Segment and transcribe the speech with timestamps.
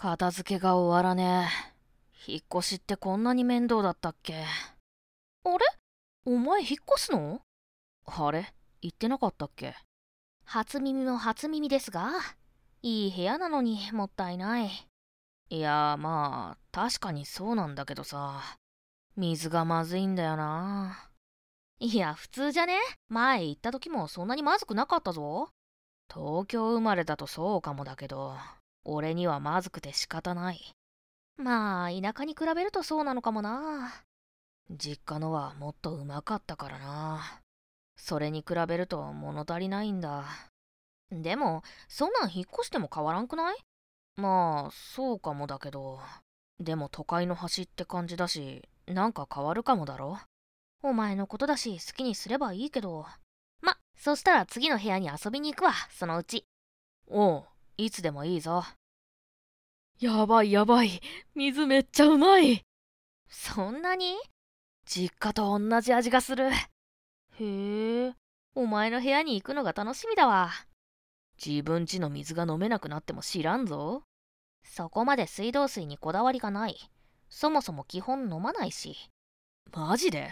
[0.00, 1.48] 片付けが終わらね
[2.28, 2.32] え。
[2.32, 4.44] 引っ越しってこんなに面倒だったっけ？
[5.44, 5.58] あれ？
[6.24, 7.40] お前引っ越すの？
[8.06, 8.46] あれ？
[8.80, 9.74] 言ってなかったっけ？
[10.44, 12.12] 初耳も初耳ですが、
[12.80, 14.70] いい部屋なのにもったいない。
[15.50, 18.40] いやまあ、確かにそうなんだけどさ。
[19.16, 21.08] 水がまずいんだよな。
[21.80, 22.78] いや、普通じゃね？
[23.08, 25.48] 前行った時もそんなにまずくなかったぞ。
[26.08, 28.36] 東京生まれだとそうかもだけど、
[28.90, 30.72] 俺にはまずくて仕方ない。
[31.36, 33.92] まあ、田舎に比べるとそうなのかもな。
[34.70, 37.40] 実家のはもっとうまかったからな。
[37.96, 40.24] それに比べると物足りないんだ。
[41.10, 43.56] でも、そんなん引っ越しても変わらんくない？
[44.16, 46.00] まあ、そうかもだけど。
[46.58, 50.18] でも都会の端って感じだし、なんか変わるかもだろ？
[50.82, 53.06] お前のことだし好きにすればいいけど。
[53.60, 56.44] ま、そしたら次の部屋に遊びに行くわ、そのうち。
[57.08, 57.44] おう、
[57.76, 58.64] いつでもいいぞ。
[60.00, 61.00] やばいやばい。
[61.34, 62.62] 水めっちゃうまい。
[63.28, 64.16] そんなに？
[64.86, 66.50] 実家と同じ味がする。
[66.50, 68.14] へえ、
[68.54, 70.50] お前の部屋に行くのが楽しみだわ。
[71.44, 74.02] 自分家の水が飲めなくなっても知らんぞ。
[74.62, 76.76] そこまで水道水にこだわりがない。
[77.28, 78.96] そもそも基本飲まないし。
[79.72, 80.30] マジで？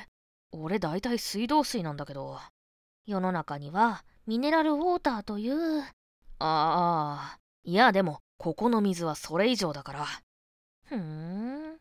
[0.52, 2.38] 俺大体水道水なんだけど。
[3.04, 5.82] 世の中にはミネラルウォーターという。
[5.82, 5.88] あ
[6.38, 10.06] あ、いやでも、ここの水はそれ以上だから。
[10.84, 11.78] ふーん。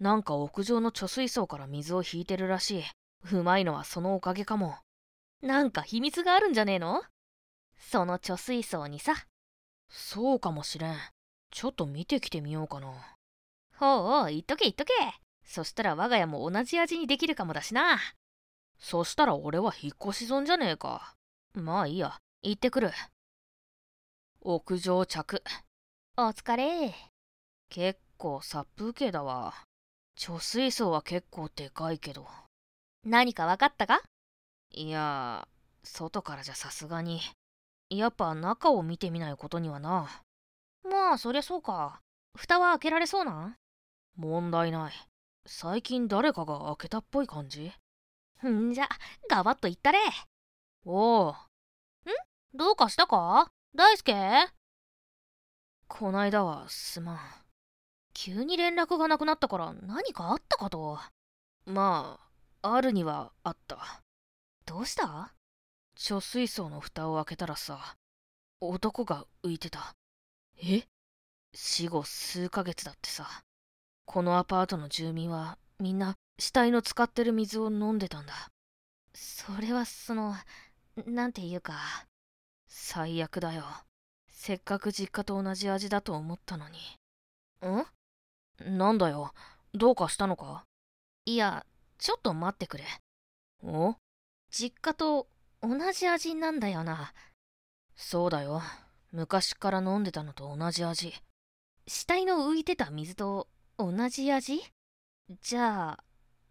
[0.00, 2.84] なんか屋上の貯水槽から水を引いてるらしい。
[3.34, 4.76] うまいのはそのおかげかも。
[5.42, 7.02] なんか秘密があるんじゃねえの？
[7.76, 9.26] その貯水槽にさ。
[9.90, 10.96] そうかもしれん。
[11.50, 12.88] ちょっと見てきてみようかな。
[13.76, 13.88] ほう
[14.22, 14.94] おう、言っとけ言っとけ。
[15.44, 17.98] そしたら我が家も同じ味にできるかもだしな。
[18.78, 21.12] そしたら俺は引っ越し損じゃねえか。
[21.52, 22.92] まあいいや、行ってくる。
[24.40, 25.42] 屋上着。
[26.20, 26.92] お疲れ。
[27.68, 29.54] 結構殺風景だわ。
[30.18, 32.26] 貯水槽は結構でかいけど。
[33.06, 34.02] 何か分かったか？
[34.72, 35.46] いや、
[35.84, 37.20] 外からじゃさすがに。
[37.88, 40.22] やっぱ中を見てみないことにはな。
[40.82, 42.00] まあ、そりゃそうか。
[42.36, 43.56] 蓋は開けられそうなん？
[44.16, 44.92] 問題ない。
[45.46, 47.70] 最近誰かが開けたっぽい感じ？
[48.44, 48.88] んじゃ、
[49.30, 50.00] ガバッと言ったれ。
[50.84, 51.30] おお。
[51.30, 51.34] ん？
[52.54, 53.52] どうかしたか？
[53.72, 54.48] 大輔？
[55.88, 57.18] こないだはすまん。
[58.14, 60.98] 急に連絡がなくなったから何かあったかと。
[61.66, 62.20] ま
[62.62, 64.02] あ、あるにはあった。
[64.66, 65.32] どうした？
[65.96, 67.96] 貯水槽の蓋を開けたらさ、
[68.60, 69.94] 男が浮いてた。
[70.62, 70.82] え？
[71.54, 73.26] 死後数ヶ月だってさ。
[74.04, 78.34] このアパートの住民はみんな死体の使ってる水を飲んでたんだ。
[79.14, 80.34] それはその、
[81.06, 81.74] なんていうか。
[82.68, 83.64] 最悪だよ。
[84.40, 86.78] せっかく実家と同じ味だと思ったのに。
[87.66, 88.78] ん？
[88.78, 89.32] なんだよ。
[89.74, 90.62] どうかしたのか？
[91.26, 91.66] いや、
[91.98, 92.84] ちょっと待ってくれ。
[93.64, 93.96] お？
[94.48, 95.26] 実家と
[95.60, 97.12] 同じ味なんだよな。
[97.96, 98.62] そうだよ。
[99.10, 101.12] 昔から飲んでたのと同じ味。
[101.88, 104.62] 死体の浮いてた水と同じ味？
[105.42, 106.04] じゃあ、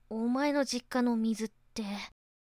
[0.09, 1.83] お前の実家の水って？